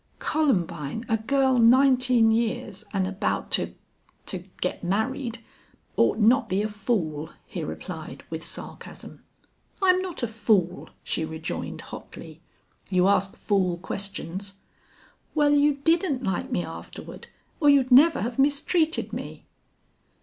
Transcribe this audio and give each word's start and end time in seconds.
"Columbine, 0.17 1.05
a 1.07 1.17
girl 1.17 1.59
nineteen 1.59 2.31
years 2.31 2.83
and 2.91 3.05
about 3.05 3.51
to 3.51 3.75
to 4.25 4.39
get 4.59 4.83
married 4.83 5.43
ought 5.95 6.17
not 6.17 6.49
be 6.49 6.63
a 6.63 6.67
fool," 6.67 7.29
he 7.45 7.63
replied, 7.63 8.23
with 8.31 8.43
sarcasm. 8.43 9.23
"I'm 9.79 10.01
not 10.01 10.23
a 10.23 10.27
fool," 10.27 10.89
she 11.03 11.23
rejoined, 11.23 11.81
hotly. 11.81 12.41
"You 12.89 13.07
ask 13.07 13.35
fool 13.35 13.77
questions." 13.77 14.55
"Well, 15.35 15.53
you 15.53 15.75
didn't 15.75 16.23
like 16.23 16.51
me 16.51 16.65
afterward 16.65 17.27
or 17.59 17.69
you'd 17.69 17.91
never 17.91 18.21
have 18.23 18.39
mistreated 18.39 19.13
me." 19.13 19.45